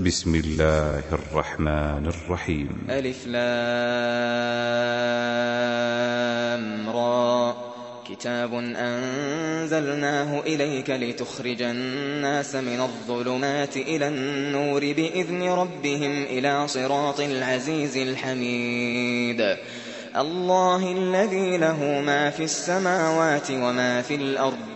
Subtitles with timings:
[0.00, 3.40] بسم الله الرحمن الرحيم ألف لام
[6.90, 7.56] را
[8.08, 19.56] كتاب أنزلناه إليك لتخرج الناس من الظلمات إلى النور بإذن ربهم إلى صراط العزيز الحميد
[20.16, 24.75] الله الذي له ما في السماوات وما في الأرض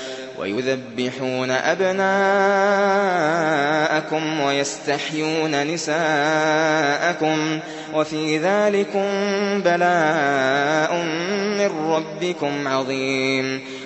[0.41, 2.01] ويذبحون أبناءكم
[4.41, 7.59] ويستحيون نساءكم
[7.93, 9.07] وفي ذلكم
[9.61, 10.95] بلاء
[11.57, 13.61] من ربكم عظيم.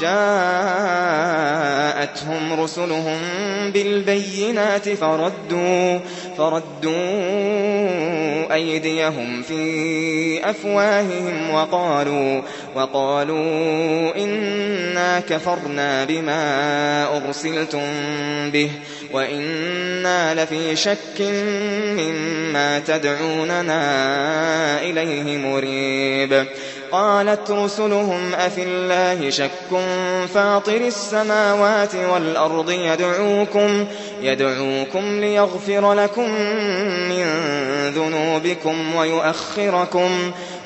[0.00, 0.20] جاءتهم
[2.60, 3.18] رسلهم
[3.72, 5.98] بالبينات فردوا
[6.38, 6.94] فردوا
[8.54, 12.42] أيديهم في أفواههم وقالوا
[12.74, 17.80] وقالوا إنا كفرنا بما أرسلتم
[18.52, 18.70] به
[19.12, 21.20] وإنا لفي شك
[21.98, 23.82] مما تدعوننا
[24.82, 26.46] إليه مريب
[26.92, 29.50] قالت رسلهم أفي الله شك
[30.34, 33.86] فاطر السماوات والأرض يدعوكم
[34.22, 36.30] يدعوكم ليغفر لكم
[37.08, 37.26] من
[37.94, 40.32] ذنوبكم ويؤخركم.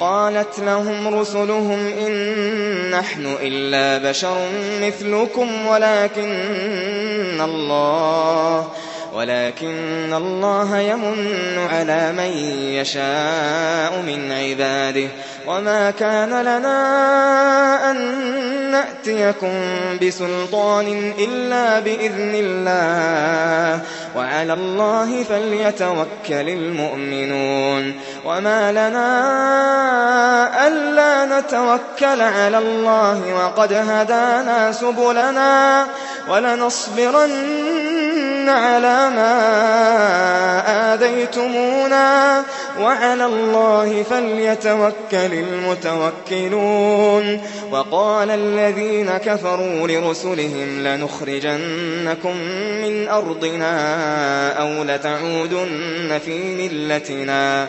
[0.00, 4.36] قالت لهم رسلهم إن نحن إلا بشر
[4.82, 8.68] مثلكم ولكن الله
[9.16, 12.30] ولكن الله يمن على من
[12.76, 15.08] يشاء من عباده.
[15.46, 17.96] وما كان لنا أن
[18.70, 19.52] نأتيكم
[20.02, 23.80] بسلطان إلا بإذن الله.
[24.16, 27.94] وعلى الله فليتوكل المؤمنون.
[28.24, 29.06] وما لنا
[30.66, 35.86] ألا نتوكل على الله وقد هدانا سبلنا
[36.28, 37.95] ولنصبرن
[38.48, 39.34] على ما
[40.94, 42.44] آذيتمونا
[42.80, 45.32] وعلى الله فليتوكل
[46.32, 47.40] المتوكلون
[47.70, 52.36] وقال الذين كفروا لرسلهم لنخرجنكم
[52.82, 53.72] من أرضنا
[54.52, 57.68] أو لتعودن في ملتنا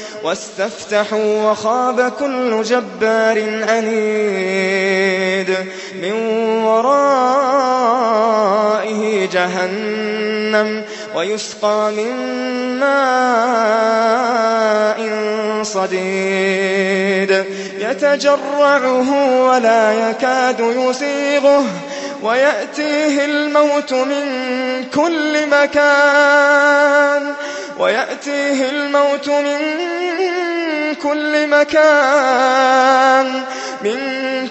[0.23, 5.55] واستفتحوا وخاب كل جبار عنيد
[6.01, 6.11] من
[6.63, 7.91] ورائه
[9.33, 10.83] جهنم
[11.15, 12.11] ويسقى من
[12.79, 14.11] ماء
[15.63, 17.45] صديد
[17.79, 21.65] يتجرعه ولا يكاد يسيغه
[22.23, 24.25] ويأتيه الموت من
[24.95, 27.33] كل مكان
[27.81, 29.57] ويأتيه الموت من
[30.95, 33.41] كل مكان
[33.83, 33.97] من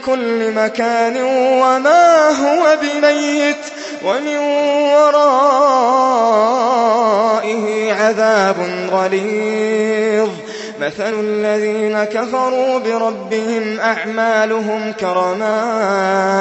[0.06, 1.22] كل مكان
[1.62, 3.56] وما هو بميت
[4.04, 4.38] ومن
[4.92, 5.52] ورائه
[7.92, 8.56] عذاب
[8.90, 10.30] غليظ.
[10.80, 16.40] مثل الذين كفروا بربهم أعمالهم كرماد.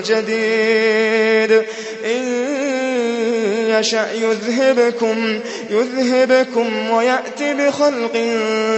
[0.00, 1.62] جديد
[2.04, 2.22] إن
[3.68, 8.16] يشأ يذهبكم يذهبكم ويأتي بخلق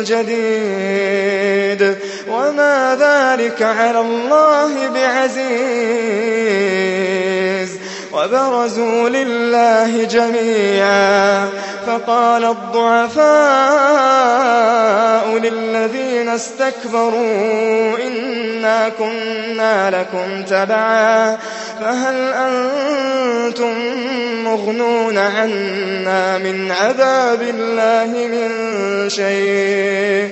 [0.00, 1.96] جديد.
[2.28, 5.66] وما ذلك على الله بعزيز.
[8.16, 11.48] وبرزوا لله جميعا
[11.86, 13.26] فقال الضعفاء
[15.38, 21.38] للذين استكبروا إنا كنا لكم تبعا
[21.80, 23.74] فهل أنتم
[24.44, 28.50] مغنون عنا من عذاب الله من
[29.10, 30.30] شيء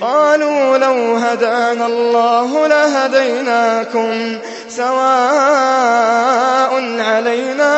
[0.00, 4.38] قالوا لو هدانا الله لهديناكم
[4.76, 7.72] سواء علينا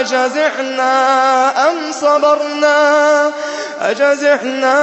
[0.00, 0.92] أجزعنا
[1.70, 3.32] أم صبرنا؟
[3.80, 4.76] أجزعنا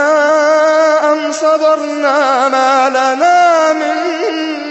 [1.11, 3.97] أم صبرنا ما لنا من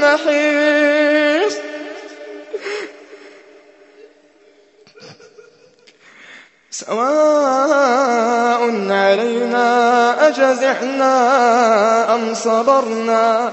[0.00, 1.54] محيص.
[6.70, 9.68] سواء علينا
[10.28, 11.14] أجزعنا
[12.14, 13.52] أم صبرنا؟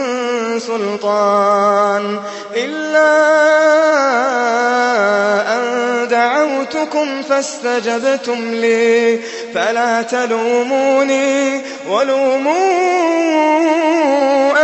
[0.59, 2.19] سلطان.
[2.55, 3.11] إلا
[5.53, 9.19] أن دعوتكم فاستجبتم لي.
[9.55, 12.61] فلا تلوموني ولوموا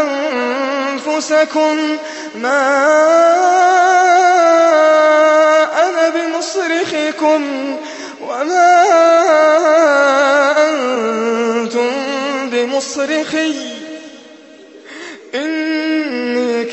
[0.01, 1.97] أنفسكم.
[2.35, 2.87] ما
[5.83, 7.75] أنا بمصرخكم
[8.29, 8.83] وما
[10.69, 11.91] أنتم
[12.43, 13.66] بمصرخي.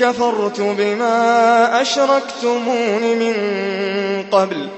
[0.04, 3.34] كفرت بما أشركتمون من
[4.30, 4.68] قبل.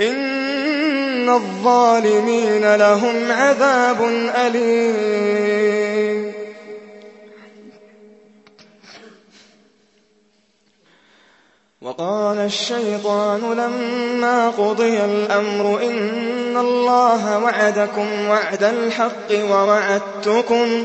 [0.00, 4.02] إن الظالمين لهم عذاب
[4.46, 6.34] أليم.
[11.84, 20.84] وقال الشيطان لما قضي الأمر إن الله وعدكم وعد الحق ووعدتكم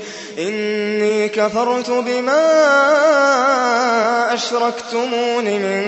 [0.39, 2.51] إني كفرت بما
[4.33, 5.83] أشركتمون من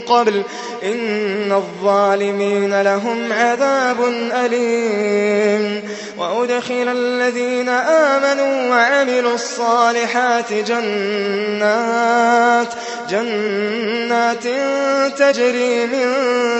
[0.00, 0.42] قبل.
[0.82, 5.82] إن الظالمين لهم عذاب أليم.
[6.18, 12.68] وأدخل الذين آمنوا وعملوا الصالحات جنات
[13.10, 14.44] جنات
[15.18, 16.12] تجري من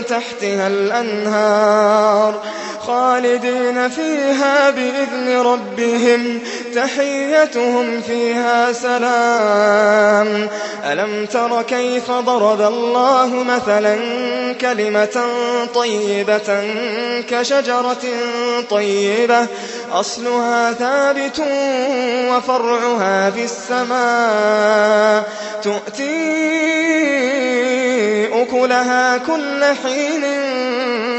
[0.06, 2.42] تحتها الأنهار
[2.86, 6.40] خالدين فيها بإذن ربهم.
[6.74, 10.48] تحيتهم فيها سلام.
[10.84, 13.98] ألم تر كيف ضرب الله مثلا
[14.60, 15.24] كلمة
[15.74, 16.64] طيبة
[17.30, 18.04] كشجرة
[18.70, 19.46] طيبة؟
[19.92, 21.42] أصلها ثابت
[22.30, 25.24] وفرعها في السماء.
[25.62, 26.28] تؤتي
[28.42, 30.20] أكلها كل حين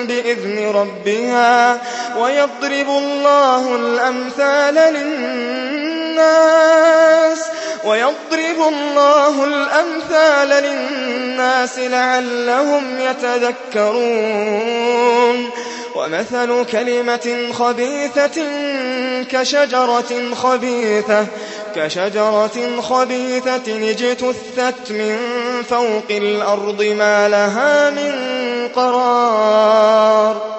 [0.06, 1.82] بإذن ربها
[2.18, 6.60] ويضرب الله الأمثال للناس
[7.86, 14.30] ويضرب الله الأمثال للناس لعلهم يتذكرون
[15.96, 18.44] ومثل كلمة خبيثة
[19.32, 21.26] كشجرة خبيثة
[21.76, 25.18] كشجرة خبيثة اجتثت من
[25.70, 28.14] فوق الأرض ما لها من
[28.76, 30.59] قرار.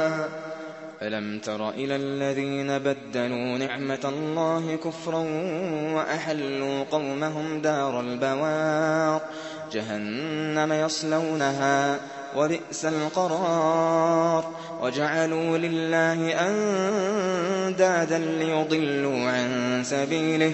[1.21, 5.19] ألم تر إلى الذين بدلوا نعمة الله كفرا
[5.95, 9.21] وأحلوا قومهم دار البوار
[9.73, 11.99] جهنم يصلونها
[12.35, 14.51] وبئس القرار
[14.81, 20.53] وجعلوا لله أندادا ليضلوا عن سبيله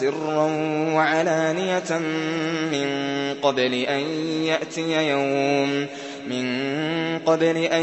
[0.00, 0.46] سرا
[0.94, 1.98] وعلانية
[2.72, 2.88] من
[3.42, 4.00] قبل أن
[4.44, 5.86] يأتي يوم
[6.26, 7.82] من قبل أن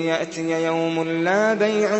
[0.00, 1.90] يأتي يوم لا بيع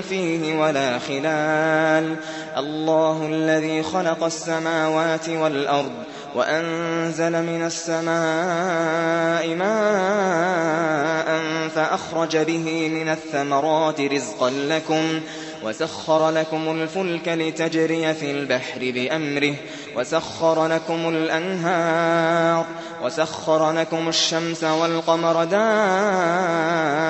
[0.00, 2.16] فيه ولا خلال.
[2.56, 5.92] الله الذي خلق السماوات والأرض
[6.34, 11.40] وأنزل من السماء ماء
[11.74, 15.20] فأخرج به من الثمرات رزقا لكم
[15.64, 19.54] وسخر لكم الفلك لتجري في البحر بأمره
[19.96, 22.66] وسخر لكم الأنهار
[23.02, 25.44] وسخر لكم الشمس والقمر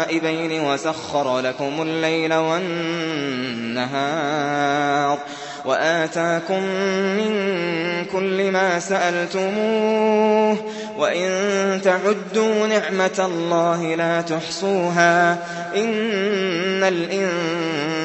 [0.04, 3.24] دائبين وسخر لكم الليل والنهار.
[5.64, 6.62] وآتاكم
[7.16, 7.34] من
[8.12, 10.56] كل ما سألتموه
[10.98, 15.32] وإن تعدوا نعمة الله لا تحصوها.
[15.76, 17.93] إن الإنسان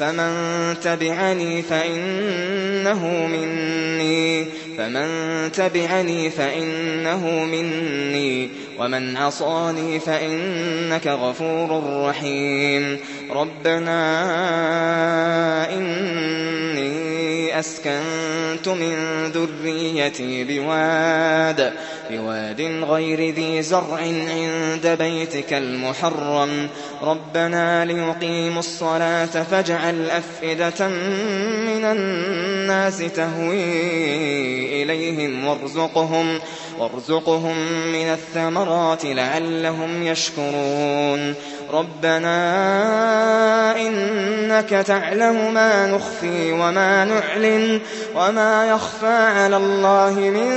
[0.00, 0.34] فمن
[0.82, 4.44] تبعني فإنه مني.
[4.78, 5.08] فمن
[5.52, 8.48] تبعني فإنه مني.
[8.78, 12.98] ومن عصاني فإنك غفور رحيم.
[13.30, 14.04] ربنا
[15.72, 17.03] إني
[17.54, 21.72] أسكنت من ذريتي بواد
[22.10, 26.68] بواد غير ذي زرع عند بيتك المحرم.
[27.02, 30.88] ربنا ليقيموا الصلاة فاجعل أفئدة
[31.68, 36.38] من الناس تهوي إليهم وارزقهم
[36.78, 37.56] وارزقهم
[37.92, 41.34] من الثمرات لعلهم يشكرون.
[41.72, 42.36] ربنا
[43.76, 47.04] إنك تعلم ما نخفي وما
[47.44, 47.80] نعلن
[48.14, 50.52] وما يخفى على الله من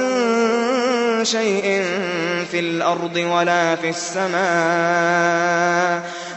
[1.26, 1.84] شيء
[2.52, 4.38] في الأرض ولا في السماء.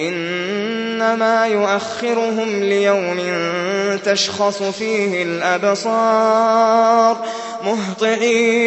[0.00, 3.20] إنما يؤخرهم ليوم
[4.04, 7.16] تشخص فيه الأبصار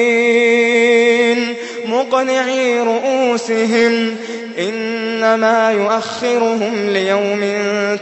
[0.03, 0.63] مهطعين
[1.85, 4.17] مقنعي رؤوسهم
[4.59, 7.41] إنما يؤخرهم ليوم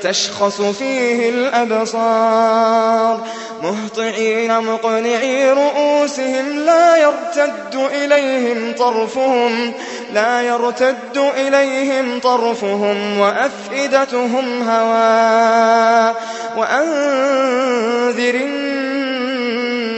[0.01, 3.19] تشخص فيه الأبصار
[3.63, 9.73] مهطعين مقنعي رؤوسهم لا يرتد إليهم طرفهم
[10.13, 16.15] لا يرتد إليهم طرفهم وأفئدتهم هواء
[16.57, 18.35] وأنذر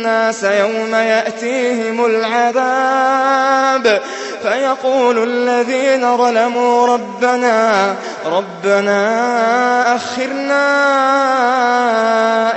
[0.03, 4.01] الناس يوم يأتيهم العذاب
[4.43, 7.95] فيقول الذين ظلموا ربنا
[8.25, 10.65] ربنا أخرنا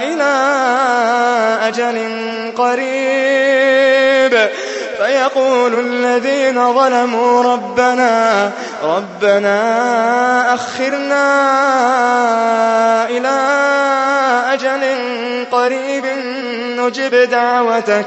[0.03, 0.35] إلى
[1.69, 1.99] أجل
[2.59, 4.49] قريب.
[4.99, 8.51] فيقول الذين ظلموا ربنا
[8.83, 11.25] ربنا أخرنا
[13.09, 13.37] إلى
[14.53, 14.85] أجل
[15.53, 16.05] قريب
[16.79, 18.07] نجب دعوتك.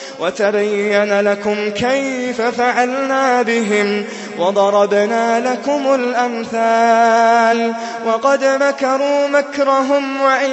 [0.21, 4.05] وتبين لكم كيف فعلنا بهم
[4.39, 7.73] وضربنا لكم الأمثال
[8.05, 10.51] وقد مكروا مكرهم وعند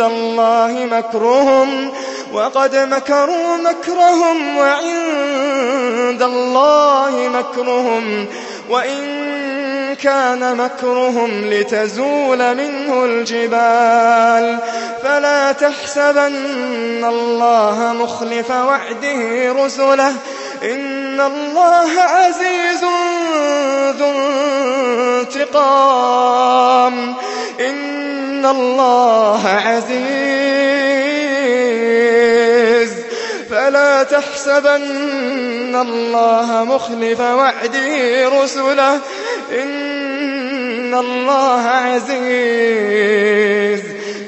[0.00, 1.92] الله مكرهم
[2.32, 8.26] وقد مكروا مكرهم وعند الله مكرهم
[8.70, 9.51] وإن
[9.94, 14.58] كان مكرهم لتزول منه الجبال.
[15.02, 20.14] فلا تحسبن الله مخلف وعده رسله.
[20.62, 22.84] إن الله عزيز
[23.98, 24.12] ذو
[25.20, 27.14] انتقام.
[27.60, 29.92] إن الله عزيز.
[33.50, 39.00] فلا تحسبن الله مخلف وعده رسله.
[39.52, 42.12] إن الله عزيز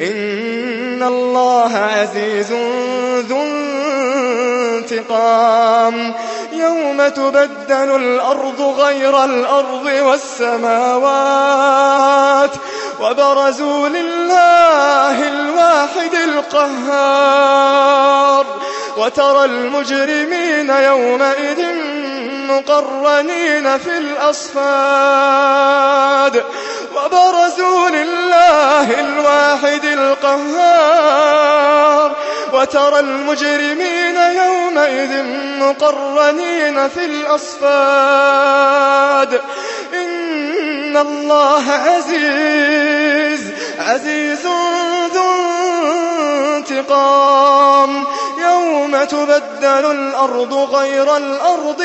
[0.00, 2.52] إن الله عزيز
[3.28, 3.42] ذو
[4.76, 6.14] انتقام.
[6.52, 11.00] يوم تبدل الأرض غير الأرض والسماوات
[13.00, 17.84] وبرزوا لله الواحد القهار.
[18.96, 21.73] وترى المجرمين يومئذ
[22.54, 24.64] مقرنين في الأصفاد
[26.96, 31.44] وبرزوا لله الواحد القهار
[32.52, 35.22] وترى المجرمين يومئذ
[35.58, 37.70] مقرنين في الأصفاد.
[39.94, 43.40] إن الله عزيز
[43.78, 44.46] عزيز
[45.14, 45.34] ذو
[46.56, 48.04] انتقام.
[48.50, 51.80] يوم تبدل الأرض غير الأرض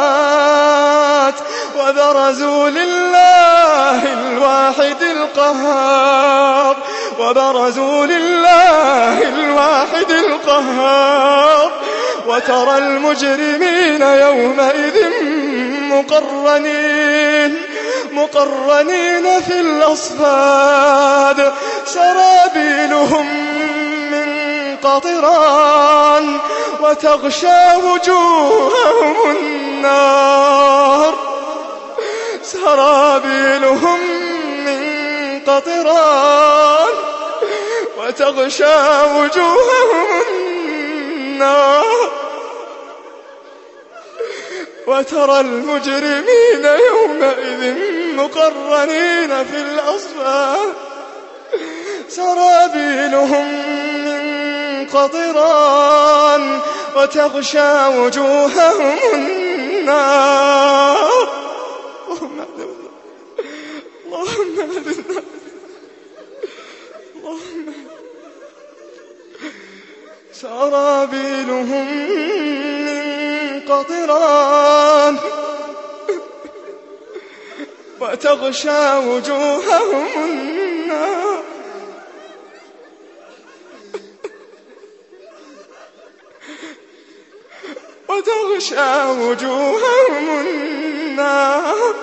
[0.00, 1.34] والسماوات
[1.78, 6.76] وبرزوا لله الواحد القهار
[7.18, 11.70] وبرزوا لله الواحد القهار
[12.26, 14.94] وترى المجرمين يومئذ
[15.80, 17.56] مقرنين
[18.12, 21.52] مقرنين في الأصفاد
[21.86, 23.49] سرابيلهم
[24.84, 26.38] قطران
[26.80, 31.14] وتغشى وجوههم النار.
[32.42, 34.00] سرابيلهم
[34.64, 34.80] من
[35.46, 36.94] قطران
[37.98, 42.10] وتغشى وجوههم النار.
[44.86, 47.62] وترى المجرمين يومئذ
[48.16, 50.72] مقرنين في الأصفاد.
[52.08, 53.46] سرابيلهم
[54.04, 54.49] من
[54.86, 56.60] قطران
[56.96, 61.00] وتغشى وجوههم النار
[62.08, 62.90] اللهم اهدنا
[64.06, 65.22] اللهم اهدنا
[67.16, 67.66] اللهم
[70.32, 71.86] سرابيلهم
[72.84, 75.16] من قطران
[78.00, 81.42] وتغشى وجوههم النار
[88.10, 91.94] وتغشى وجوههم النار.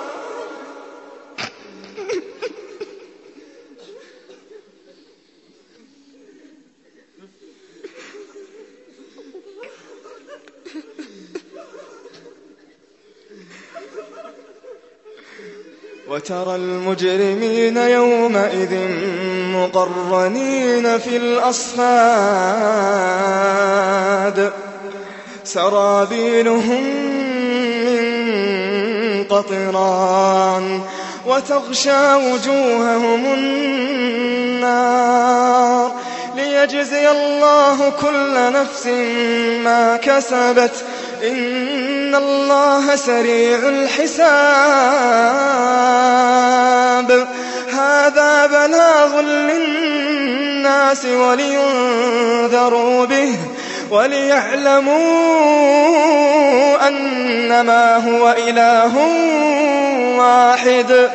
[16.08, 18.74] وترى المجرمين يومئذ
[19.54, 21.98] مقرنين في الأصفاد.
[25.54, 26.84] سرابيلهم
[27.84, 27.98] من
[29.24, 30.80] قطران
[31.26, 34.68] وتغشى وجوههم النار
[36.36, 38.86] ليجزي الله كل نفس
[39.64, 40.84] ما كسبت.
[41.22, 44.28] إن الله سريع الحساب.
[47.72, 53.34] هذا بلاغ للناس ولينذروا به.
[53.90, 54.98] وليعلموا
[56.88, 58.96] أنما هو إله
[60.18, 61.10] واحد.